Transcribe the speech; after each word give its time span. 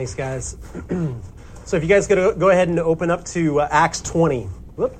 Thanks, 0.00 0.14
guys. 0.14 0.56
so, 1.66 1.76
if 1.76 1.82
you 1.82 1.88
guys 1.90 2.06
could 2.06 2.40
go 2.40 2.48
ahead 2.48 2.68
and 2.68 2.78
open 2.78 3.10
up 3.10 3.22
to 3.26 3.60
uh, 3.60 3.68
Acts 3.70 4.00
20. 4.00 4.44
Whoop. 4.76 4.96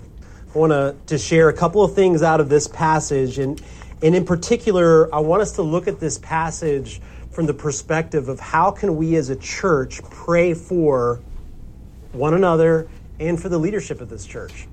I 0.55 0.59
want 0.59 0.73
to, 0.73 0.95
to 1.07 1.17
share 1.17 1.49
a 1.49 1.55
couple 1.55 1.83
of 1.83 1.95
things 1.95 2.23
out 2.23 2.39
of 2.39 2.51
this 2.51 2.69
passage. 2.69 3.39
And, 3.39 3.63
and 4.03 4.15
in 4.15 4.27
particular, 4.27 5.09
I 5.15 5.21
want 5.21 5.41
us 5.41 5.53
to 5.53 5.63
look 5.63 5.89
at 5.89 6.01
this 6.01 6.19
passage 6.19 7.01
from 7.31 7.47
the 7.47 7.55
perspective 7.55 8.29
of 8.29 8.41
how 8.41 8.73
can 8.73 8.99
we 8.99 9.17
as 9.17 9.31
a 9.31 9.37
church 9.37 10.03
pray 10.11 10.53
for 10.53 11.23
one 12.13 12.35
another 12.35 12.87
and 13.19 13.41
for 13.41 13.49
the 13.49 13.57
leadership 13.57 14.03
of 14.03 14.11
this 14.11 14.27
church. 14.27 14.69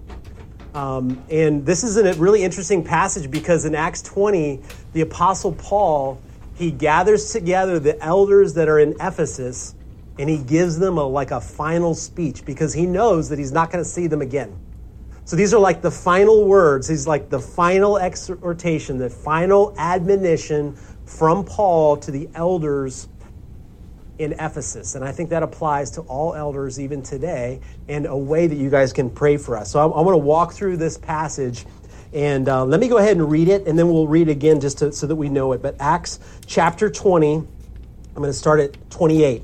Um, 0.74 1.24
and 1.32 1.66
this 1.66 1.86
is 1.86 1.96
a 1.96 2.14
really 2.16 2.44
interesting 2.44 2.84
passage 2.84 3.32
because 3.32 3.64
in 3.64 3.76
Acts 3.76 4.02
20, 4.02 4.60
the 4.92 5.00
Apostle 5.00 5.54
Paul 5.54 6.22
he 6.58 6.72
gathers 6.72 7.32
together 7.32 7.80
the 7.80 8.02
elders 8.04 8.56
that 8.56 8.68
are 8.68 8.80
in 8.80 8.96
Ephesus 9.00 9.76
and 10.20 10.30
he 10.30 10.38
gives 10.38 10.80
them 10.80 10.98
a, 10.98 11.04
like 11.04 11.32
a 11.32 11.42
final 11.42 11.94
speech 11.94 12.46
because 12.46 12.74
he 12.74 12.86
knows 12.86 13.30
that 13.30 13.40
he's 13.40 13.52
not 13.52 13.72
going 13.72 13.84
to 13.84 13.90
see 13.90 14.08
them 14.08 14.22
again. 14.22 14.58
So 15.26 15.36
these 15.36 15.54
are 15.54 15.60
like 15.60 15.82
the 15.82 15.92
final 15.92 16.46
words. 16.46 16.88
He's 16.88 17.06
like 17.06 17.30
the 17.30 17.40
final 17.40 17.98
exhortation, 17.98 18.98
the 18.98 19.10
final 19.10 19.76
admonition 19.78 20.76
from 21.06 21.44
Paul 21.44 21.98
to 21.98 22.12
the 22.12 22.30
elders 22.34 23.10
in 24.20 24.34
Ephesus. 24.34 24.96
And 24.96 25.04
I 25.04 25.12
think 25.12 25.30
that 25.30 25.44
applies 25.44 25.92
to 25.92 26.02
all 26.02 26.34
elders 26.34 26.80
even 26.80 27.04
today 27.04 27.60
and 27.88 28.06
a 28.06 28.18
way 28.18 28.48
that 28.48 28.56
you 28.56 28.70
guys 28.70 28.94
can 28.94 29.10
pray 29.10 29.38
for 29.38 29.58
us. 29.58 29.72
So 29.72 29.80
I'm, 29.80 29.92
I'm 29.92 30.06
going 30.06 30.18
to 30.18 30.26
walk 30.26 30.54
through 30.54 30.78
this 30.78 30.98
passage 30.98 31.66
and 32.14 32.48
uh, 32.48 32.64
let 32.66 32.80
me 32.80 32.88
go 32.88 32.98
ahead 32.98 33.18
and 33.18 33.30
read 33.30 33.50
it, 33.50 33.68
and 33.68 33.78
then 33.78 33.92
we'll 33.92 34.08
read 34.08 34.30
again 34.30 34.62
just 34.62 34.78
to, 34.78 34.94
so 34.94 35.08
that 35.08 35.16
we 35.16 35.28
know 35.28 35.52
it. 35.52 35.62
But 35.62 35.76
Acts 35.80 36.20
chapter 36.46 36.90
20, 36.90 37.36
I'm 37.36 37.46
going 38.16 38.30
to 38.30 38.34
start 38.34 38.62
at 38.62 38.90
28. 38.90 39.44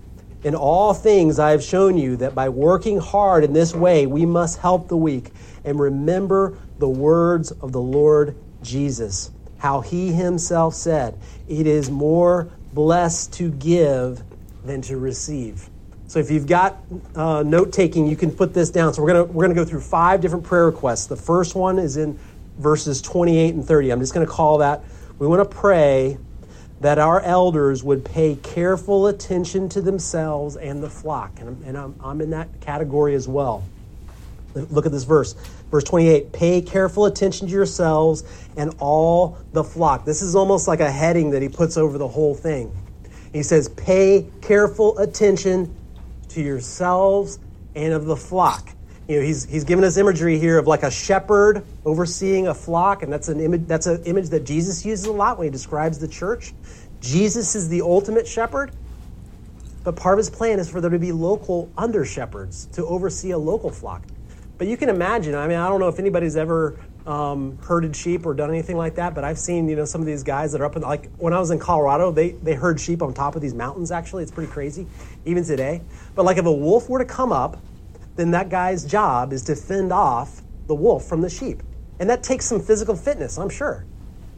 In 0.43 0.55
all 0.55 0.93
things 0.93 1.37
I 1.37 1.51
have 1.51 1.63
shown 1.63 1.97
you 1.97 2.17
that 2.17 2.33
by 2.33 2.49
working 2.49 2.99
hard 2.99 3.43
in 3.43 3.53
this 3.53 3.75
way 3.75 4.07
we 4.07 4.25
must 4.25 4.59
help 4.59 4.87
the 4.87 4.97
weak 4.97 5.31
and 5.63 5.79
remember 5.79 6.57
the 6.79 6.89
words 6.89 7.51
of 7.51 7.71
the 7.71 7.81
Lord 7.81 8.35
Jesus, 8.63 9.31
how 9.57 9.81
he 9.81 10.11
himself 10.11 10.73
said, 10.73 11.19
It 11.47 11.67
is 11.67 11.91
more 11.91 12.49
blessed 12.73 13.33
to 13.33 13.51
give 13.51 14.23
than 14.63 14.81
to 14.83 14.97
receive. 14.97 15.69
So 16.07 16.19
if 16.19 16.31
you've 16.31 16.47
got 16.47 16.81
uh, 17.15 17.43
note 17.45 17.71
taking, 17.71 18.07
you 18.07 18.15
can 18.15 18.31
put 18.31 18.53
this 18.53 18.69
down. 18.69 18.93
So 18.93 19.01
we're 19.03 19.13
gonna 19.13 19.23
we're 19.25 19.43
gonna 19.43 19.55
go 19.55 19.63
through 19.63 19.81
five 19.81 20.21
different 20.21 20.43
prayer 20.43 20.65
requests. 20.65 21.05
The 21.05 21.15
first 21.15 21.55
one 21.55 21.77
is 21.79 21.97
in 21.97 22.19
verses 22.57 23.01
28 23.01 23.53
and 23.53 23.65
30. 23.65 23.91
I'm 23.91 23.99
just 23.99 24.13
gonna 24.13 24.25
call 24.25 24.57
that. 24.57 24.83
We 25.19 25.27
want 25.27 25.49
to 25.49 25.55
pray 25.57 26.17
that 26.81 26.97
our 26.97 27.21
elders 27.21 27.83
would 27.83 28.03
pay 28.03 28.35
careful 28.35 29.07
attention 29.07 29.69
to 29.69 29.81
themselves 29.81 30.57
and 30.57 30.83
the 30.83 30.89
flock, 30.89 31.39
and, 31.39 31.49
I'm, 31.49 31.63
and 31.65 31.77
I'm, 31.77 31.95
I'm 32.03 32.21
in 32.21 32.31
that 32.31 32.59
category 32.59 33.15
as 33.15 33.27
well. 33.27 33.63
Look 34.53 34.85
at 34.85 34.91
this 34.91 35.03
verse. 35.03 35.33
Verse 35.69 35.83
28 35.85 36.33
Pay 36.33 36.61
careful 36.61 37.05
attention 37.05 37.47
to 37.47 37.53
yourselves 37.53 38.23
and 38.57 38.75
all 38.79 39.37
the 39.53 39.63
flock. 39.63 40.05
This 40.05 40.21
is 40.21 40.35
almost 40.35 40.67
like 40.67 40.81
a 40.81 40.91
heading 40.91 41.31
that 41.31 41.41
he 41.41 41.49
puts 41.49 41.77
over 41.77 41.97
the 41.97 42.07
whole 42.07 42.35
thing. 42.35 42.75
He 43.31 43.43
says, 43.43 43.69
Pay 43.69 44.27
careful 44.41 44.97
attention 44.97 45.73
to 46.29 46.41
yourselves 46.41 47.39
and 47.75 47.93
of 47.93 48.05
the 48.05 48.17
flock. 48.17 48.69
You 49.11 49.19
know, 49.19 49.25
he's, 49.25 49.43
he's 49.43 49.65
given 49.65 49.83
us 49.83 49.97
imagery 49.97 50.39
here 50.39 50.57
of 50.57 50.67
like 50.67 50.83
a 50.83 50.89
shepherd 50.89 51.65
overseeing 51.83 52.47
a 52.47 52.53
flock, 52.53 53.03
and 53.03 53.11
that's 53.11 53.27
an 53.27 53.41
image 53.41 53.67
that's 53.67 53.85
an 53.85 54.01
image 54.05 54.29
that 54.29 54.45
Jesus 54.45 54.85
uses 54.85 55.05
a 55.05 55.11
lot 55.11 55.37
when 55.37 55.47
he 55.47 55.51
describes 55.51 55.99
the 55.99 56.07
church. 56.07 56.53
Jesus 57.01 57.53
is 57.53 57.67
the 57.67 57.81
ultimate 57.81 58.25
shepherd, 58.25 58.71
but 59.83 59.97
part 59.97 60.13
of 60.13 60.19
his 60.19 60.29
plan 60.29 60.59
is 60.59 60.69
for 60.69 60.79
there 60.79 60.89
to 60.89 60.97
be 60.97 61.11
local 61.11 61.69
under 61.77 62.05
shepherds 62.05 62.67
to 62.67 62.85
oversee 62.85 63.31
a 63.31 63.37
local 63.37 63.69
flock. 63.69 64.03
But 64.57 64.67
you 64.67 64.77
can 64.77 64.87
imagine, 64.87 65.35
I 65.35 65.45
mean, 65.45 65.57
I 65.57 65.67
don't 65.67 65.81
know 65.81 65.89
if 65.89 65.99
anybody's 65.99 66.37
ever 66.37 66.79
um, 67.05 67.57
herded 67.63 67.93
sheep 67.97 68.25
or 68.25 68.33
done 68.33 68.49
anything 68.49 68.77
like 68.77 68.95
that, 68.95 69.13
but 69.13 69.25
I've 69.25 69.39
seen 69.39 69.67
you 69.67 69.75
know 69.75 69.83
some 69.83 69.99
of 69.99 70.07
these 70.07 70.23
guys 70.23 70.53
that 70.53 70.61
are 70.61 70.65
up 70.65 70.77
in 70.77 70.83
like 70.83 71.11
when 71.17 71.33
I 71.33 71.39
was 71.39 71.51
in 71.51 71.59
Colorado, 71.59 72.11
they 72.13 72.29
they 72.31 72.53
herd 72.53 72.79
sheep 72.79 73.01
on 73.01 73.13
top 73.13 73.35
of 73.35 73.41
these 73.41 73.53
mountains. 73.53 73.91
Actually, 73.91 74.23
it's 74.23 74.31
pretty 74.31 74.53
crazy, 74.53 74.87
even 75.25 75.43
today. 75.43 75.81
But 76.15 76.23
like 76.23 76.37
if 76.37 76.45
a 76.45 76.53
wolf 76.53 76.87
were 76.87 76.99
to 76.99 77.03
come 77.03 77.33
up, 77.33 77.57
then 78.15 78.31
that 78.31 78.49
guy's 78.49 78.85
job 78.85 79.33
is 79.33 79.43
to 79.43 79.55
fend 79.55 79.91
off 79.91 80.41
the 80.67 80.75
wolf 80.75 81.05
from 81.05 81.21
the 81.21 81.29
sheep, 81.29 81.63
and 81.99 82.09
that 82.09 82.23
takes 82.23 82.45
some 82.45 82.59
physical 82.59 82.95
fitness, 82.95 83.37
I'm 83.37 83.49
sure. 83.49 83.85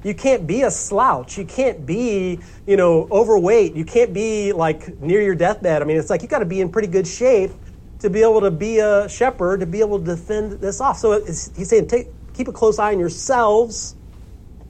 You 0.04 0.14
can't 0.14 0.46
be 0.46 0.64
a 0.64 0.72
slouch. 0.72 1.38
You 1.38 1.46
can't 1.46 1.86
be, 1.86 2.40
you 2.68 2.76
know, 2.76 3.08
overweight. 3.10 3.74
You 3.74 3.86
can't 3.86 4.14
be 4.14 4.52
like 4.52 5.00
near 5.00 5.22
your 5.22 5.36
deathbed. 5.36 5.82
I 5.82 5.86
mean, 5.86 5.98
it's 5.98 6.10
like 6.10 6.22
you 6.22 6.28
got 6.28 6.40
to 6.40 6.46
be 6.46 6.60
in 6.60 6.70
pretty 6.70 6.90
good 6.90 7.08
shape 7.08 7.52
to 8.00 8.10
be 8.10 8.22
able 8.22 8.42
to 8.42 8.52
be 8.52 8.80
a 8.80 9.08
shepherd, 9.08 9.62
to 9.62 9.66
be 9.66 9.80
able 9.80 9.98
to 10.00 10.06
defend 10.06 10.60
this 10.60 10.82
off. 10.82 10.98
So 10.98 11.24
he's 11.24 11.70
saying, 11.70 11.88
take, 11.88 12.08
keep 12.34 12.50
a 12.50 12.52
close 12.52 12.80
eye 12.80 12.92
on 12.92 13.00
yourselves 13.00 13.96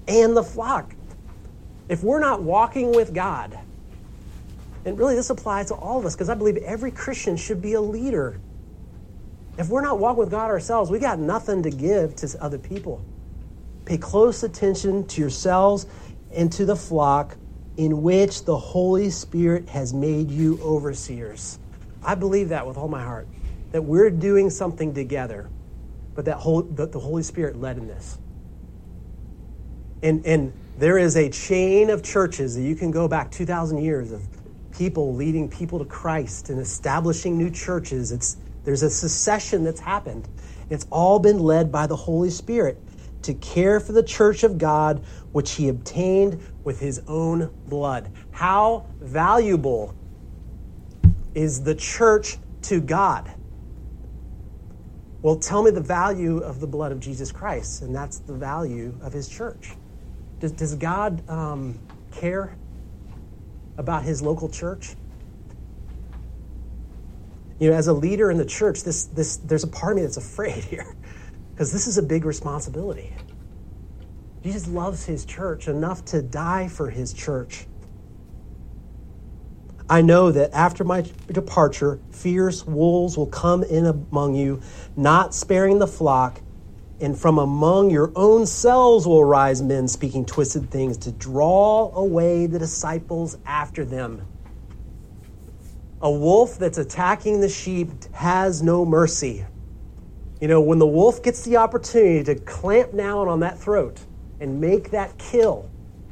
and 0.08 0.38
the 0.38 0.44
flock. 0.44 0.94
If 1.90 2.04
we're 2.04 2.20
not 2.20 2.44
walking 2.44 2.92
with 2.92 3.12
God, 3.12 3.58
and 4.86 5.00
really 5.00 5.16
this 5.16 5.32
applies 5.32 5.70
to 5.70 5.74
all 5.74 5.98
of 5.98 6.06
us 6.06 6.14
because 6.14 6.30
I 6.30 6.36
believe 6.36 6.58
every 6.58 6.92
Christian 6.92 7.38
should 7.38 7.62
be 7.62 7.74
a 7.74 7.82
leader. 7.82 8.40
If 9.58 9.70
we're 9.70 9.82
not 9.82 10.00
walking 10.00 10.20
with 10.20 10.32
God 10.32 10.50
ourselves, 10.50 10.90
we 10.90 11.00
got 11.00 11.20
nothing 11.20 11.64
to 11.64 11.70
give 11.70 12.16
to 12.18 12.44
other 12.44 12.58
people. 12.58 13.04
Pay 13.86 13.98
close 13.98 14.44
attention 14.44 15.06
to 15.08 15.22
yourselves 15.22 15.86
and 16.34 16.52
to 16.54 16.66
the 16.66 16.76
flock 16.76 17.38
in 17.78 18.02
which 18.02 18.46
the 18.46 18.58
Holy 18.58 19.10
Spirit 19.10 19.70
has 19.70 19.94
made 19.94 20.32
you 20.32 20.60
overseers. 20.62 21.60
I 22.04 22.16
believe 22.16 22.50
that 22.50 22.66
with 22.66 22.78
all 22.78 22.88
my 22.88 23.04
heart, 23.04 23.28
that 23.72 23.82
we're 23.84 24.10
doing 24.10 24.50
something 24.50 24.94
together 24.94 25.50
but 26.16 26.26
that, 26.26 26.38
whole, 26.38 26.62
that 26.62 26.92
the 26.92 27.00
Holy 27.00 27.24
Spirit 27.24 27.60
led 27.60 27.78
in 27.78 27.88
this. 27.88 28.18
And, 30.02 30.26
and 30.26 30.54
there 30.78 30.98
is 30.98 31.16
a 31.16 31.30
chain 31.30 31.90
of 31.90 32.04
churches 32.04 32.56
that 32.56 32.62
you 32.62 32.76
can 32.76 32.92
go 32.92 33.08
back 33.08 33.32
2,000 33.32 33.80
years 33.80 34.12
of 34.12 34.22
people 34.78 35.16
leading 35.16 35.50
people 35.50 35.80
to 35.80 35.86
Christ 35.86 36.50
and 36.50 36.60
establishing 36.60 37.38
new 37.38 37.50
churches. 37.50 38.12
It's, 38.12 38.38
there's 38.64 38.84
a 38.84 38.90
succession 38.90 39.64
that's 39.64 39.80
happened. 39.80 40.28
It's 40.70 40.88
all 40.90 41.20
been 41.20 41.40
led 41.40 41.72
by 41.72 41.88
the 41.88 41.96
Holy 41.96 42.30
Spirit 42.30 42.82
to 43.24 43.34
care 43.34 43.80
for 43.80 43.92
the 43.94 44.04
church 44.04 44.44
of 44.44 44.58
God, 44.58 45.04
which 45.32 45.54
he 45.54 45.70
obtained 45.70 46.42
with 46.64 46.80
his 46.80 47.02
own 47.08 47.52
blood. 47.68 48.12
How 48.32 48.86
valuable 49.00 49.96
is 51.34 51.64
the 51.64 51.76
church 51.76 52.38
to 52.64 52.80
God? 52.80 53.32
Well, 55.22 55.38
tell 55.38 55.64
me 55.64 55.72
the 55.72 55.82
value 55.82 56.40
of 56.40 56.60
the 56.60 56.68
blood 56.68 56.92
of 56.92 57.00
Jesus 57.00 57.32
Christ, 57.32 57.82
and 57.82 57.96
that's 57.96 58.20
the 58.20 58.34
value 58.34 58.98
of 59.02 59.14
his 59.14 59.30
church. 59.30 59.72
Does, 60.40 60.52
does 60.52 60.76
God 60.76 61.28
um, 61.30 61.80
care 62.12 62.58
about 63.78 64.04
his 64.04 64.22
local 64.22 64.50
church? 64.50 64.96
You 67.64 67.70
know, 67.70 67.78
as 67.78 67.88
a 67.88 67.94
leader 67.94 68.30
in 68.30 68.38
the 68.38 68.44
church, 68.44 68.84
this, 68.84 69.06
this, 69.06 69.38
there's 69.38 69.64
a 69.64 69.70
part 69.70 69.94
of 69.94 69.96
me 69.96 70.02
that's 70.02 70.18
afraid 70.18 70.64
here 70.66 70.98
because 71.52 71.72
this 71.72 71.88
is 71.88 71.98
a 71.98 72.04
big 72.04 72.26
responsibility. 72.26 73.14
Jesus 74.44 74.68
loves 74.68 75.06
his 75.06 75.24
church 75.24 75.70
enough 75.70 76.04
to 76.08 76.22
die 76.22 76.68
for 76.68 76.90
his 76.90 77.14
church. 77.14 77.66
I 79.90 80.02
know 80.02 80.30
that 80.34 80.52
after 80.52 80.84
my 80.84 81.06
departure, 81.32 82.02
fierce 82.12 82.68
wolves 82.68 83.16
will 83.16 83.28
come 83.28 83.64
in 83.64 83.86
among 83.86 84.36
you, 84.36 84.60
not 84.98 85.34
sparing 85.34 85.80
the 85.80 85.88
flock. 85.88 86.42
And 87.00 87.18
from 87.18 87.38
among 87.38 87.92
your 87.92 88.12
own 88.14 88.46
selves 88.46 89.08
will 89.08 89.24
rise 89.24 89.62
men 89.62 89.88
speaking 89.88 90.26
twisted 90.26 90.70
things 90.70 90.98
to 90.98 91.14
draw 91.14 91.96
away 91.96 92.46
the 92.46 92.60
disciples 92.60 93.38
after 93.46 93.86
them. 93.86 94.28
A 96.04 96.12
wolf 96.12 96.60
that's 96.60 96.78
attacking 96.78 97.40
the 97.40 97.50
sheep 97.50 97.90
has 98.14 98.62
no 98.62 98.86
mercy. 98.86 99.46
You 100.42 100.50
know, 100.50 100.60
when 100.60 100.78
the 100.78 100.86
wolf 100.86 101.24
gets 101.24 101.44
the 101.46 101.56
opportunity 101.58 102.24
to 102.26 102.36
clamp 102.36 102.96
down 102.96 103.30
on 103.30 103.40
that 103.40 103.58
throat 103.58 104.02
and 104.42 104.60
make 104.60 104.92
that 104.92 105.18
kill, 105.18 105.70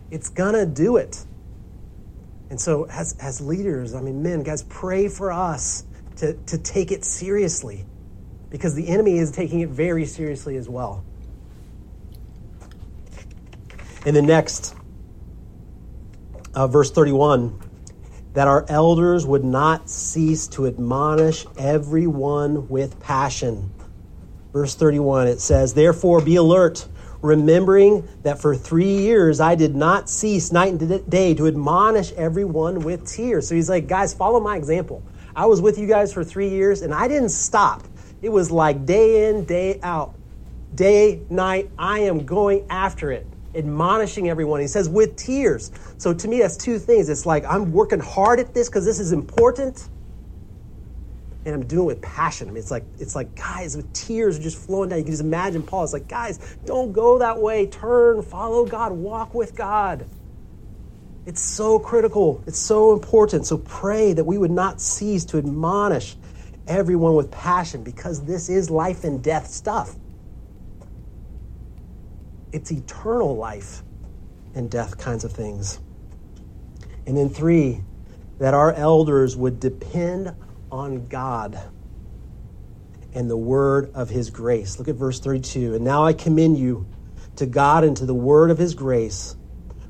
it's 0.09 0.29
gonna 0.29 0.65
do 0.65 0.95
it. 0.95 1.25
And 2.49 2.59
so, 2.59 2.85
as, 2.85 3.17
as 3.19 3.41
leaders, 3.41 3.93
I 3.93 4.01
mean, 4.01 4.23
men, 4.23 4.43
guys, 4.43 4.63
pray 4.63 5.09
for 5.09 5.31
us 5.31 5.83
to, 6.17 6.33
to 6.33 6.57
take 6.57 6.91
it 6.91 7.03
seriously 7.03 7.85
because 8.49 8.75
the 8.75 8.87
enemy 8.87 9.17
is 9.17 9.31
taking 9.31 9.59
it 9.59 9.69
very 9.69 10.05
seriously 10.05 10.55
as 10.55 10.69
well. 10.69 11.03
In 14.05 14.13
the 14.13 14.21
next, 14.21 14.75
uh, 16.53 16.67
verse 16.67 16.91
31, 16.91 17.70
that 18.33 18.47
our 18.47 18.65
elders 18.69 19.25
would 19.25 19.43
not 19.43 19.89
cease 19.89 20.47
to 20.47 20.67
admonish 20.67 21.45
everyone 21.57 22.69
with 22.69 22.99
passion. 22.99 23.71
Verse 24.53 24.75
31, 24.75 25.27
it 25.27 25.39
says, 25.39 25.73
Therefore 25.73 26.21
be 26.21 26.35
alert 26.35 26.87
remembering 27.21 28.07
that 28.23 28.41
for 28.41 28.55
three 28.55 28.97
years 28.97 29.39
I 29.39 29.55
did 29.55 29.75
not 29.75 30.09
cease 30.09 30.51
night 30.51 30.73
and 30.73 31.09
day 31.09 31.33
to 31.35 31.47
admonish 31.47 32.11
everyone 32.13 32.79
with 32.79 33.05
tears. 33.05 33.47
So 33.47 33.55
he's 33.55 33.69
like, 33.69 33.87
guys, 33.87 34.13
follow 34.13 34.39
my 34.39 34.57
example. 34.57 35.03
I 35.35 35.45
was 35.45 35.61
with 35.61 35.77
you 35.77 35.87
guys 35.87 36.11
for 36.11 36.23
three 36.23 36.49
years 36.49 36.81
and 36.81 36.93
I 36.93 37.07
didn't 37.07 37.29
stop. 37.29 37.83
It 38.21 38.29
was 38.29 38.51
like 38.51 38.85
day 38.85 39.29
in, 39.29 39.45
day 39.45 39.79
out, 39.81 40.15
day, 40.75 41.21
night. 41.29 41.69
I 41.77 41.99
am 41.99 42.25
going 42.25 42.65
after 42.69 43.11
it, 43.11 43.25
admonishing 43.55 44.29
everyone. 44.29 44.61
He 44.61 44.67
says, 44.67 44.89
with 44.89 45.15
tears. 45.17 45.71
So 45.97 46.13
to 46.13 46.27
me, 46.27 46.39
that's 46.39 46.57
two 46.57 46.79
things. 46.79 47.09
It's 47.09 47.25
like 47.25 47.45
I'm 47.45 47.71
working 47.71 47.99
hard 47.99 48.39
at 48.39 48.53
this 48.53 48.69
because 48.69 48.85
this 48.85 48.99
is 48.99 49.11
important 49.11 49.89
and 51.45 51.55
I'm 51.55 51.65
doing 51.65 51.83
it 51.83 51.87
with 51.87 52.01
passion. 52.01 52.47
I 52.47 52.51
mean, 52.51 52.59
it's 52.59 52.71
like 52.71 52.87
it's 52.99 53.15
like 53.15 53.35
guys 53.35 53.75
with 53.75 53.91
tears 53.93 54.39
are 54.39 54.41
just 54.43 54.57
flowing 54.57 54.89
down. 54.89 54.99
You 54.99 55.05
can 55.05 55.13
just 55.13 55.23
imagine 55.23 55.63
Paul. 55.63 55.83
It's 55.83 55.93
like 55.93 56.07
guys, 56.07 56.39
don't 56.65 56.93
go 56.93 57.19
that 57.19 57.39
way. 57.39 57.67
Turn, 57.67 58.21
follow 58.21 58.65
God, 58.65 58.93
walk 58.93 59.33
with 59.33 59.55
God. 59.55 60.07
It's 61.25 61.41
so 61.41 61.79
critical. 61.79 62.43
It's 62.47 62.59
so 62.59 62.93
important. 62.93 63.47
So 63.47 63.57
pray 63.59 64.13
that 64.13 64.25
we 64.25 64.37
would 64.37 64.51
not 64.51 64.81
cease 64.81 65.25
to 65.25 65.37
admonish 65.39 66.17
everyone 66.67 67.15
with 67.15 67.31
passion 67.31 67.83
because 67.83 68.25
this 68.25 68.49
is 68.49 68.69
life 68.69 69.03
and 69.03 69.23
death 69.23 69.47
stuff. 69.47 69.97
It's 72.51 72.71
eternal 72.71 73.35
life 73.35 73.83
and 74.53 74.69
death 74.69 74.97
kinds 74.97 75.23
of 75.23 75.31
things. 75.31 75.79
And 77.05 77.17
then 77.17 77.29
three, 77.29 77.83
that 78.39 78.53
our 78.53 78.73
elders 78.73 79.37
would 79.37 79.59
depend 79.59 80.35
on 80.71 81.07
God 81.07 81.59
and 83.13 83.29
the 83.29 83.37
word 83.37 83.91
of 83.93 84.09
his 84.09 84.29
grace. 84.29 84.79
Look 84.79 84.87
at 84.87 84.95
verse 84.95 85.19
32. 85.19 85.75
And 85.75 85.85
now 85.85 86.03
I 86.05 86.13
commend 86.13 86.57
you 86.57 86.87
to 87.35 87.45
God 87.45 87.83
and 87.83 87.95
to 87.97 88.05
the 88.05 88.15
word 88.15 88.49
of 88.49 88.57
his 88.57 88.73
grace, 88.73 89.35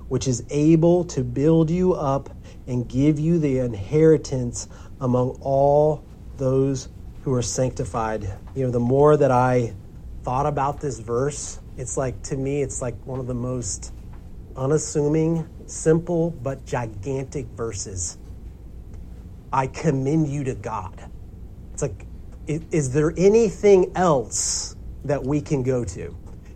which 0.09 0.27
is 0.27 0.43
able 0.49 1.05
to 1.05 1.23
build 1.23 1.69
you 1.69 1.93
up 1.93 2.29
and 2.67 2.87
give 2.87 3.19
you 3.19 3.39
the 3.39 3.59
inheritance 3.59 4.67
among 4.99 5.37
all 5.41 6.03
those 6.37 6.89
who 7.23 7.33
are 7.33 7.41
sanctified. 7.41 8.23
You 8.55 8.65
know, 8.65 8.71
the 8.71 8.79
more 8.79 9.15
that 9.15 9.31
I 9.31 9.73
thought 10.23 10.45
about 10.45 10.81
this 10.81 10.99
verse, 10.99 11.60
it's 11.77 11.97
like, 11.97 12.21
to 12.23 12.37
me, 12.37 12.61
it's 12.61 12.81
like 12.81 12.95
one 13.05 13.19
of 13.19 13.27
the 13.27 13.33
most 13.33 13.93
unassuming, 14.55 15.47
simple, 15.65 16.31
but 16.31 16.65
gigantic 16.65 17.45
verses 17.47 18.17
I 19.53 19.67
commend 19.67 20.27
you 20.27 20.43
to 20.45 20.55
God. 20.55 21.09
It's 21.73 21.81
like, 21.81 22.05
is 22.47 22.91
there 22.93 23.13
anything 23.17 23.91
else 23.95 24.75
that 25.03 25.23
we 25.23 25.41
can 25.41 25.63
go 25.63 25.83
to? 25.83 26.15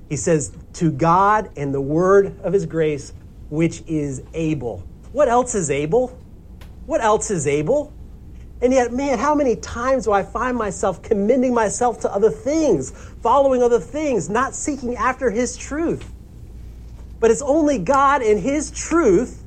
He 0.10 0.16
says, 0.16 0.56
to 0.74 0.92
God 0.92 1.50
and 1.58 1.74
the 1.74 1.82
word 1.82 2.40
of 2.42 2.54
his 2.54 2.66
grace, 2.66 3.14
which 3.50 3.84
is 3.88 4.24
able. 4.34 4.84
What 5.12 5.28
else 5.28 5.56
is 5.56 5.70
able? 5.70 6.18
What 6.86 7.02
else 7.02 7.32
is 7.32 7.48
able? 7.48 7.94
And 8.62 8.72
yet, 8.74 8.94
man, 8.94 9.20
how 9.20 9.36
many 9.36 9.56
times 9.56 10.06
do 10.06 10.12
I 10.12 10.24
find 10.24 10.58
myself 10.58 11.02
commending 11.02 11.54
myself 11.54 12.00
to 12.02 12.14
other 12.14 12.30
things, 12.30 12.92
following 12.92 13.62
other 13.62 13.80
things, 13.80 14.30
not 14.30 14.56
seeking 14.56 14.96
after 14.96 15.30
his 15.30 15.58
truth? 15.58 16.14
But 17.20 17.32
it's 17.32 17.42
only 17.42 17.80
God 17.80 18.22
and 18.22 18.40
his 18.40 18.72
truth, 18.72 19.44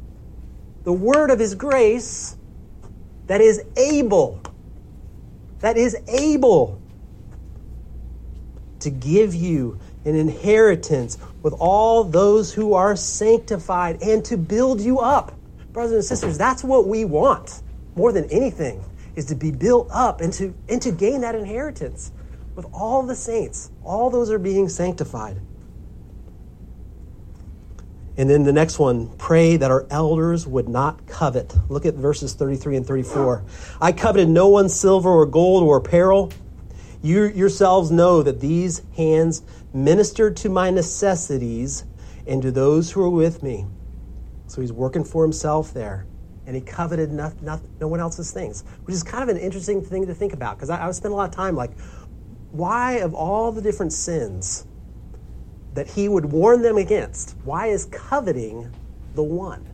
the 0.84 0.92
word 0.92 1.30
of 1.30 1.38
his 1.38 1.54
grace, 1.54 2.36
that 3.26 3.40
is 3.40 3.62
able, 3.76 4.40
that 5.60 5.76
is 5.76 5.96
able 6.08 6.80
to 8.80 8.90
give 8.90 9.34
you 9.34 9.78
an 10.04 10.14
inheritance 10.14 11.18
with 11.42 11.54
all 11.58 12.04
those 12.04 12.52
who 12.54 12.74
are 12.74 12.94
sanctified 12.96 14.02
and 14.02 14.24
to 14.24 14.36
build 14.36 14.80
you 14.80 14.98
up. 14.98 15.38
Brothers 15.72 15.92
and 15.92 16.04
sisters, 16.04 16.38
that's 16.38 16.62
what 16.62 16.86
we 16.86 17.04
want 17.04 17.62
more 17.96 18.12
than 18.12 18.24
anything 18.26 18.82
is 19.18 19.24
to 19.26 19.34
be 19.34 19.50
built 19.50 19.88
up 19.90 20.20
and 20.20 20.32
to 20.32 20.54
and 20.68 20.80
to 20.80 20.92
gain 20.92 21.22
that 21.22 21.34
inheritance 21.34 22.12
with 22.54 22.64
all 22.72 23.02
the 23.02 23.16
saints. 23.16 23.70
All 23.82 24.10
those 24.10 24.30
are 24.30 24.38
being 24.38 24.68
sanctified. 24.68 25.40
And 28.16 28.30
then 28.30 28.44
the 28.44 28.52
next 28.52 28.78
one, 28.78 29.08
pray 29.16 29.56
that 29.56 29.70
our 29.70 29.86
elders 29.90 30.46
would 30.46 30.68
not 30.68 31.06
covet. 31.06 31.54
Look 31.68 31.84
at 31.84 31.94
verses 31.94 32.34
33 32.34 32.76
and 32.76 32.86
34. 32.86 33.44
I 33.80 33.92
coveted 33.92 34.28
no 34.28 34.48
one's 34.48 34.74
silver 34.74 35.08
or 35.08 35.26
gold 35.26 35.64
or 35.64 35.78
apparel. 35.78 36.32
You 37.02 37.24
yourselves 37.24 37.90
know 37.90 38.22
that 38.22 38.40
these 38.40 38.82
hands 38.96 39.42
ministered 39.72 40.36
to 40.38 40.48
my 40.48 40.70
necessities 40.70 41.84
and 42.26 42.40
to 42.42 42.50
those 42.50 42.92
who 42.92 43.02
are 43.02 43.10
with 43.10 43.42
me. 43.42 43.66
So 44.46 44.60
he's 44.60 44.72
working 44.72 45.04
for 45.04 45.22
himself 45.24 45.72
there. 45.74 46.06
And 46.48 46.56
he 46.56 46.62
coveted 46.62 47.12
no, 47.12 47.30
no, 47.42 47.60
no 47.78 47.88
one 47.88 48.00
else's 48.00 48.32
things, 48.32 48.64
which 48.84 48.94
is 48.94 49.02
kind 49.02 49.22
of 49.22 49.28
an 49.28 49.36
interesting 49.36 49.82
thing 49.82 50.06
to 50.06 50.14
think 50.14 50.32
about 50.32 50.56
because 50.56 50.70
I, 50.70 50.88
I 50.88 50.90
spent 50.92 51.12
a 51.12 51.14
lot 51.14 51.28
of 51.28 51.34
time 51.34 51.54
like, 51.54 51.78
why, 52.52 52.94
of 53.00 53.12
all 53.12 53.52
the 53.52 53.60
different 53.60 53.92
sins, 53.92 54.66
that 55.74 55.88
he 55.88 56.08
would 56.08 56.24
warn 56.24 56.62
them 56.62 56.78
against. 56.78 57.36
Why 57.44 57.66
is 57.66 57.84
coveting 57.84 58.72
the 59.14 59.22
one? 59.22 59.68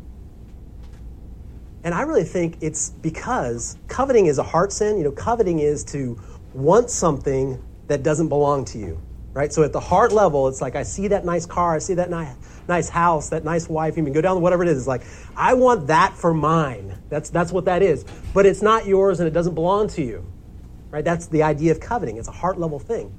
And 1.85 1.95
I 1.95 2.03
really 2.03 2.25
think 2.25 2.57
it's 2.61 2.91
because 2.91 3.77
coveting 3.87 4.27
is 4.27 4.39
a 4.39 4.43
heart 4.43 4.73
sin. 4.73 4.99
You 4.99 5.05
know, 5.05 5.13
coveting 5.13 5.61
is 5.61 5.85
to 5.85 6.19
want 6.55 6.91
something 6.91 7.63
that 7.87 8.03
doesn't 8.03 8.29
belong 8.29 8.65
to 8.65 8.79
you, 8.79 9.01
right? 9.35 9.53
So 9.53 9.63
at 9.65 9.73
the 9.73 9.81
heart 9.81 10.13
level, 10.13 10.49
it's 10.49 10.63
like 10.63 10.77
I 10.77 10.85
see 10.85 11.09
that 11.09 11.25
nice 11.25 11.45
car, 11.45 11.75
I 11.75 11.79
see 11.79 11.95
that 11.95 12.09
nice, 12.09 12.35
nice 12.67 12.89
house, 12.89 13.29
that 13.31 13.45
nice 13.45 13.69
wife. 13.69 13.97
You 13.97 14.05
can 14.05 14.13
go 14.13 14.23
down 14.23 14.41
whatever 14.41 14.63
it 14.63 14.69
is. 14.69 14.79
It's 14.79 14.87
like 14.87 15.03
I 15.37 15.55
want 15.55 15.89
that 15.89 16.17
for 16.17 16.33
mine. 16.33 16.99
That's 17.11 17.29
that's 17.29 17.53
what 17.53 17.67
that 17.67 17.83
is. 17.83 18.05
But 18.33 18.47
it's 18.47 18.63
not 18.63 18.87
yours 18.87 19.21
and 19.21 19.29
it 19.29 19.33
doesn't 19.33 19.55
belong 19.55 19.89
to 19.89 20.03
you, 20.03 20.25
right? 20.91 21.05
That's 21.05 21.27
the 21.27 21.43
idea 21.43 21.73
of 21.73 21.81
coveting. 21.81 22.17
It's 22.17 22.29
a 22.29 22.33
heart 22.33 22.59
level 22.59 22.79
thing. 22.79 23.13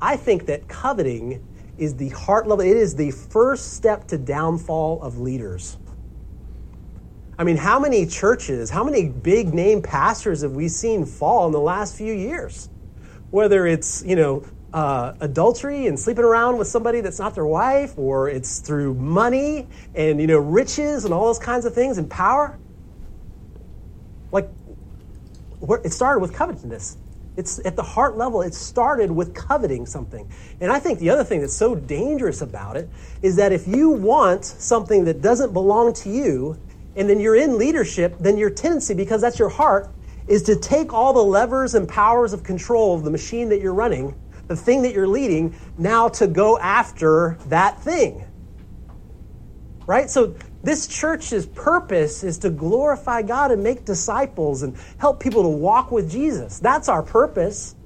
I 0.00 0.16
think 0.16 0.46
that 0.46 0.68
coveting 0.68 1.44
is 1.76 1.94
the 1.96 2.08
heart 2.08 2.46
level, 2.46 2.64
it 2.64 2.76
is 2.76 2.96
the 2.96 3.10
first 3.12 3.74
step 3.74 4.08
to 4.08 4.18
downfall 4.18 5.00
of 5.02 5.18
leaders. 5.20 5.76
I 7.38 7.44
mean, 7.44 7.56
how 7.56 7.78
many 7.78 8.04
churches, 8.04 8.68
how 8.68 8.82
many 8.82 9.08
big 9.08 9.54
name 9.54 9.80
pastors 9.80 10.42
have 10.42 10.52
we 10.52 10.66
seen 10.68 11.04
fall 11.06 11.46
in 11.46 11.52
the 11.52 11.60
last 11.60 11.96
few 11.96 12.12
years? 12.12 12.68
Whether 13.30 13.64
it's, 13.64 14.02
you 14.04 14.16
know, 14.16 14.44
uh, 14.72 15.14
adultery 15.20 15.86
and 15.86 15.98
sleeping 15.98 16.24
around 16.24 16.58
with 16.58 16.68
somebody 16.68 17.00
that's 17.00 17.18
not 17.18 17.34
their 17.34 17.46
wife, 17.46 17.96
or 17.96 18.28
it's 18.28 18.60
through 18.60 18.94
money 18.94 19.66
and, 19.94 20.20
you 20.20 20.26
know, 20.26 20.38
riches 20.38 21.04
and 21.04 21.14
all 21.14 21.26
those 21.26 21.38
kinds 21.38 21.64
of 21.64 21.74
things 21.74 21.98
and 21.98 22.10
power. 22.10 22.58
Like, 24.30 24.50
it 25.84 25.92
started 25.92 26.20
with 26.20 26.32
covetousness. 26.34 26.98
It's 27.36 27.60
at 27.64 27.76
the 27.76 27.82
heart 27.82 28.16
level, 28.16 28.42
it 28.42 28.52
started 28.52 29.12
with 29.12 29.32
coveting 29.32 29.86
something. 29.86 30.28
And 30.60 30.72
I 30.72 30.80
think 30.80 30.98
the 30.98 31.10
other 31.10 31.22
thing 31.22 31.40
that's 31.40 31.54
so 31.54 31.76
dangerous 31.76 32.42
about 32.42 32.76
it 32.76 32.88
is 33.22 33.36
that 33.36 33.52
if 33.52 33.68
you 33.68 33.90
want 33.90 34.44
something 34.44 35.04
that 35.04 35.22
doesn't 35.22 35.52
belong 35.52 35.92
to 35.94 36.10
you, 36.10 36.58
and 36.96 37.08
then 37.08 37.20
you're 37.20 37.36
in 37.36 37.56
leadership, 37.56 38.16
then 38.18 38.36
your 38.38 38.50
tendency, 38.50 38.92
because 38.92 39.20
that's 39.20 39.38
your 39.38 39.50
heart, 39.50 39.88
is 40.26 40.42
to 40.42 40.56
take 40.56 40.92
all 40.92 41.12
the 41.12 41.22
levers 41.22 41.76
and 41.76 41.88
powers 41.88 42.32
of 42.32 42.42
control 42.42 42.96
of 42.96 43.04
the 43.04 43.10
machine 43.10 43.48
that 43.50 43.60
you're 43.60 43.72
running, 43.72 44.16
the 44.48 44.56
thing 44.56 44.82
that 44.82 44.92
you're 44.92 45.06
leading, 45.06 45.54
now 45.78 46.08
to 46.08 46.26
go 46.26 46.58
after 46.58 47.38
that 47.46 47.80
thing. 47.82 48.24
Right? 49.86 50.10
So 50.10 50.34
this 50.62 50.86
church's 50.86 51.46
purpose 51.46 52.24
is 52.24 52.38
to 52.38 52.50
glorify 52.50 53.22
God 53.22 53.52
and 53.52 53.62
make 53.62 53.84
disciples 53.84 54.62
and 54.62 54.76
help 54.98 55.20
people 55.20 55.42
to 55.42 55.48
walk 55.48 55.92
with 55.92 56.10
Jesus. 56.10 56.58
That's 56.58 56.88
our 56.88 57.02
purpose. 57.02 57.76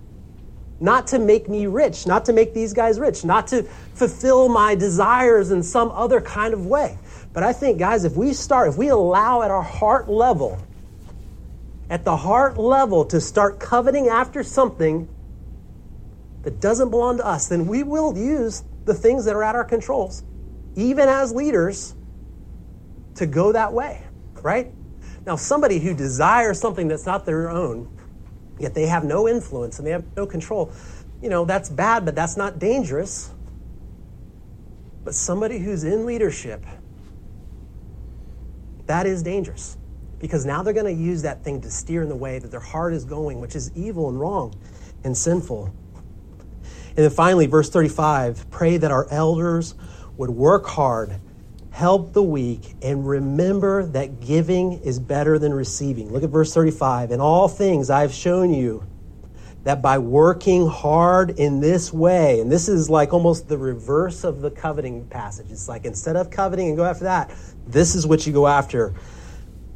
not 0.83 1.07
to 1.07 1.19
make 1.21 1.49
me 1.49 1.67
rich, 1.67 2.09
not 2.09 2.25
to 2.25 2.33
make 2.33 2.53
these 2.55 2.73
guys 2.73 2.99
rich, 2.99 3.25
not 3.25 3.47
to 3.47 3.63
fulfill 3.95 4.49
my 4.49 4.75
desires 4.75 5.53
in 5.53 5.63
some 5.63 5.93
other 5.93 6.21
kind 6.21 6.53
of 6.53 6.67
way. 6.67 6.99
But 7.33 7.45
I 7.45 7.53
think, 7.53 7.79
guys, 7.79 8.05
if 8.05 8.17
we 8.17 8.33
start, 8.33 8.69
if 8.69 8.77
we 8.77 8.89
allow 8.89 9.43
at 9.43 9.51
our 9.53 9.63
heart 9.63 10.11
level, 10.11 10.59
at 11.89 12.05
the 12.05 12.17
heart 12.17 12.59
level, 12.59 13.05
to 13.07 13.21
start 13.21 13.61
coveting 13.61 14.09
after 14.09 14.43
something 14.43 15.09
that 16.43 16.61
doesn't 16.61 16.91
belong 16.91 17.19
to 17.19 17.27
us, 17.27 17.49
then 17.49 17.67
we 17.67 17.83
will 17.83 18.17
use 18.17 18.65
the 18.85 18.95
things 18.95 19.25
that 19.25 19.35
are 19.35 19.43
at 19.43 19.55
our 19.55 19.65
controls, 19.65 20.25
even 20.75 21.09
as 21.09 21.33
leaders, 21.33 21.95
to 23.15 23.27
go 23.27 23.53
that 23.53 23.73
way, 23.73 24.03
right? 24.43 24.73
Now, 25.27 25.37
somebody 25.37 25.79
who 25.79 25.95
desires 25.95 26.59
something 26.59 26.89
that's 26.89 27.07
not 27.07 27.27
their 27.27 27.49
own, 27.49 27.89
yet 28.59 28.75
they 28.75 28.87
have 28.87 29.05
no 29.05 29.29
influence 29.29 29.79
and 29.79 29.87
they 29.87 29.93
have 29.93 30.05
no 30.17 30.27
control, 30.27 30.73
you 31.21 31.29
know, 31.29 31.45
that's 31.45 31.69
bad, 31.69 32.05
but 32.05 32.15
that's 32.15 32.37
not 32.37 32.59
dangerous. 32.59 33.33
But 35.05 35.15
somebody 35.15 35.59
who's 35.59 35.85
in 35.85 36.07
leadership, 36.07 36.67
that 38.87 39.07
is 39.07 39.23
dangerous 39.23 39.77
because 40.19 40.45
now 40.47 40.63
they're 40.63 40.73
going 40.75 40.87
to 40.87 41.03
use 41.03 41.23
that 41.23 41.43
thing 41.45 41.61
to 41.61 41.71
steer 41.71 42.03
in 42.03 42.09
the 42.09 42.17
way 42.17 42.39
that 42.39 42.51
their 42.51 42.61
heart 42.61 42.95
is 42.95 43.05
going, 43.05 43.41
which 43.41 43.57
is 43.57 43.71
evil 43.75 44.09
and 44.09 44.21
wrong 44.21 44.55
and 45.05 45.17
sinful. 45.17 45.75
And 46.97 47.05
then 47.05 47.11
finally, 47.11 47.47
verse 47.47 47.71
35 47.71 48.51
pray 48.51 48.77
that 48.77 48.91
our 48.91 49.07
elders 49.11 49.75
would 50.17 50.31
work 50.31 50.67
hard 50.67 51.21
help 51.73 52.13
the 52.13 52.23
weak, 52.23 52.75
and 52.83 53.07
remember 53.07 53.87
that 53.87 54.21
giving 54.21 54.75
is 54.85 54.99
better 55.01 55.39
than 55.39 55.53
receiving. 55.53 56.13
Look 56.13 56.23
at 56.23 56.31
verse 56.31 56.53
35. 56.55 57.11
In 57.11 57.21
all 57.21 57.49
things, 57.49 57.91
I've 57.91 58.13
shown 58.13 58.53
you 58.53 58.85
that 59.65 59.81
by 59.81 59.99
working 59.99 60.67
hard 60.67 61.31
in 61.31 61.61
this 61.61 61.93
way, 61.93 62.41
and 62.41 62.53
this 62.53 62.69
is 62.69 62.91
like 62.91 63.13
almost 63.13 63.49
the 63.49 63.57
reverse 63.57 64.23
of 64.23 64.43
the 64.43 64.51
coveting 64.51 65.07
passage. 65.07 65.51
It's 65.51 65.69
like 65.69 65.85
instead 65.85 66.17
of 66.17 66.31
coveting 66.31 66.69
and 66.69 66.77
go 66.77 66.85
after 66.85 67.05
that, 67.05 67.31
this 67.67 67.95
is 67.95 68.07
what 68.07 68.27
you 68.27 68.33
go 68.33 68.47
after. 68.47 68.93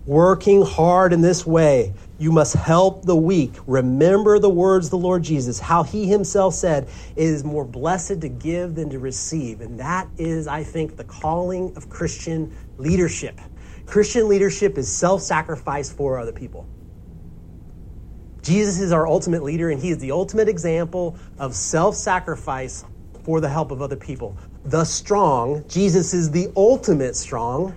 Working 0.06 0.62
hard 0.62 1.12
in 1.12 1.20
this 1.20 1.44
way, 1.44 1.92
you 2.18 2.30
must 2.30 2.54
help 2.54 3.04
the 3.04 3.16
weak. 3.16 3.54
Remember 3.66 4.38
the 4.38 4.48
words 4.48 4.86
of 4.86 4.90
the 4.92 4.98
Lord 4.98 5.24
Jesus, 5.24 5.58
how 5.58 5.82
he 5.82 6.06
himself 6.06 6.54
said, 6.54 6.88
It 7.16 7.24
is 7.24 7.42
more 7.42 7.64
blessed 7.64 8.20
to 8.20 8.28
give 8.28 8.76
than 8.76 8.88
to 8.90 9.00
receive. 9.00 9.60
And 9.60 9.80
that 9.80 10.08
is, 10.16 10.46
I 10.46 10.62
think, 10.62 10.96
the 10.96 11.04
calling 11.04 11.72
of 11.76 11.88
Christian 11.88 12.54
leadership. 12.78 13.40
Christian 13.84 14.28
leadership 14.28 14.78
is 14.78 14.94
self 14.94 15.22
sacrifice 15.22 15.90
for 15.90 16.20
other 16.20 16.32
people. 16.32 16.68
Jesus 18.42 18.80
is 18.80 18.92
our 18.92 19.08
ultimate 19.08 19.42
leader, 19.42 19.70
and 19.70 19.82
he 19.82 19.90
is 19.90 19.98
the 19.98 20.12
ultimate 20.12 20.48
example 20.48 21.18
of 21.36 21.52
self 21.52 21.96
sacrifice 21.96 22.84
for 23.24 23.40
the 23.40 23.48
help 23.48 23.72
of 23.72 23.82
other 23.82 23.96
people. 23.96 24.38
The 24.64 24.84
strong, 24.84 25.64
Jesus 25.68 26.14
is 26.14 26.30
the 26.30 26.48
ultimate 26.56 27.16
strong, 27.16 27.74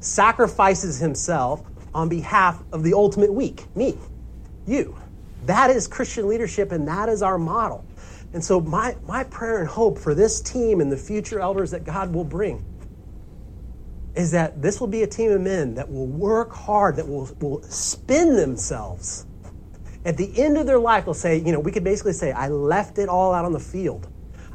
sacrifices 0.00 0.98
himself 0.98 1.62
on 1.94 2.08
behalf 2.08 2.62
of 2.72 2.82
the 2.82 2.94
ultimate 2.94 3.32
weak, 3.32 3.64
me, 3.74 3.96
you. 4.66 4.96
That 5.46 5.70
is 5.70 5.86
Christian 5.86 6.28
leadership, 6.28 6.72
and 6.72 6.86
that 6.88 7.08
is 7.08 7.22
our 7.22 7.38
model. 7.38 7.84
And 8.32 8.44
so, 8.44 8.60
my, 8.60 8.96
my 9.06 9.24
prayer 9.24 9.60
and 9.60 9.68
hope 9.68 9.98
for 9.98 10.14
this 10.14 10.40
team 10.40 10.80
and 10.80 10.92
the 10.92 10.96
future 10.96 11.40
elders 11.40 11.70
that 11.70 11.84
God 11.84 12.12
will 12.12 12.24
bring 12.24 12.64
is 14.14 14.32
that 14.32 14.60
this 14.60 14.80
will 14.80 14.88
be 14.88 15.02
a 15.02 15.06
team 15.06 15.30
of 15.30 15.40
men 15.40 15.74
that 15.74 15.90
will 15.90 16.06
work 16.06 16.52
hard, 16.52 16.96
that 16.96 17.08
will, 17.08 17.30
will 17.40 17.62
spend 17.62 18.36
themselves. 18.36 19.24
At 20.04 20.16
the 20.16 20.30
end 20.40 20.58
of 20.58 20.66
their 20.66 20.78
life, 20.78 21.04
they'll 21.04 21.14
say, 21.14 21.38
you 21.38 21.52
know, 21.52 21.60
we 21.60 21.70
could 21.70 21.84
basically 21.84 22.12
say, 22.12 22.32
I 22.32 22.48
left 22.48 22.98
it 22.98 23.08
all 23.08 23.32
out 23.32 23.44
on 23.44 23.52
the 23.52 23.60
field. 23.60 24.08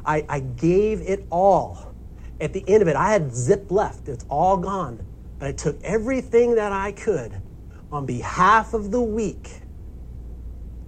I, 0.04 0.24
I 0.28 0.40
gave 0.40 1.00
it 1.00 1.26
all. 1.30 1.94
At 2.40 2.52
the 2.52 2.64
end 2.68 2.82
of 2.82 2.88
it, 2.88 2.96
I 2.96 3.10
had 3.10 3.34
zip 3.34 3.70
left. 3.70 4.08
It's 4.08 4.24
all 4.28 4.56
gone. 4.56 5.04
I 5.46 5.52
took 5.52 5.80
everything 5.82 6.56
that 6.56 6.72
I 6.72 6.92
could 6.92 7.40
on 7.90 8.06
behalf 8.06 8.74
of 8.74 8.90
the 8.90 9.00
weak 9.00 9.60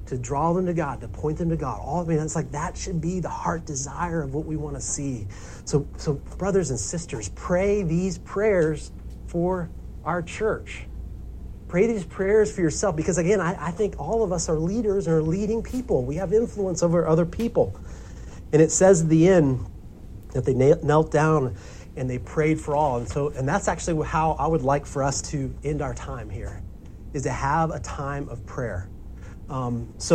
to 0.07 0.17
draw 0.17 0.53
them 0.53 0.67
to 0.67 0.75
God, 0.75 1.01
to 1.01 1.09
point 1.09 1.39
them 1.39 1.51
to 1.51 1.57
God. 1.57 1.81
All 1.81 2.03
I 2.03 2.05
mean, 2.05 2.19
it's 2.19 2.37
like 2.37 2.53
that 2.53 2.77
should 2.77 3.01
be 3.01 3.21
the 3.21 3.29
heart 3.29 3.67
desire 3.67 4.23
of 4.23 4.35
what 4.35 4.47
we 4.47 4.57
want 4.57 4.77
to 4.77 4.81
see. 4.81 5.27
So, 5.65 5.87
so 5.97 6.15
brothers 6.39 6.71
and 6.71 6.79
sisters, 6.79 7.29
pray 7.31 7.83
these 7.83 8.19
prayers 8.19 8.93
for 9.27 9.69
our 10.05 10.23
church. 10.23 10.87
Pray 11.69 11.89
these 11.89 12.05
prayers 12.05 12.53
for 12.53 12.61
yourself 12.61 12.95
because, 12.95 13.19
again, 13.19 13.41
I, 13.41 13.67
I 13.67 13.71
think 13.73 13.97
all 13.99 14.23
of 14.23 14.31
us 14.31 14.49
are 14.49 14.59
leaders 14.59 15.09
and 15.09 15.17
are 15.17 15.23
leading 15.23 15.63
people. 15.63 16.05
We 16.05 16.17
have 16.17 16.33
influence 16.33 16.83
over 16.83 17.07
other 17.07 17.27
people. 17.27 17.79
And 18.53 18.63
it 18.63 18.71
says 18.71 19.03
at 19.03 19.09
the 19.09 19.27
end 19.27 19.67
that 20.33 20.45
they 20.45 20.55
knelt 20.55 21.11
down 21.11 21.57
and 21.97 22.09
they 22.09 22.19
prayed 22.19 22.61
for 22.61 22.77
all. 22.77 22.99
And 22.99 23.09
so, 23.09 23.31
and 23.31 23.49
that's 23.49 23.69
actually 23.69 24.07
how 24.07 24.33
I 24.33 24.47
would 24.47 24.63
like 24.63 24.87
for 24.87 25.03
us 25.03 25.23
to 25.31 25.55
end 25.65 25.83
our 25.83 25.95
time 25.95 26.31
here, 26.31 26.63
is 27.15 27.23
to 27.25 27.31
have 27.31 27.71
a 27.71 27.81
time 27.81 28.29
of 28.29 28.45
prayer. 28.47 28.89
Um, 29.49 29.95
so. 29.99 30.05